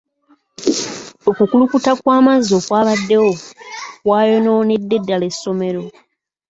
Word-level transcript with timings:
Okukulukuta 1.29 1.91
kw'amazzi 2.01 2.51
okwabaddewo 2.59 3.31
kwayonoonedde 4.03 4.95
ddaala 5.01 5.25
essomero. 5.31 5.83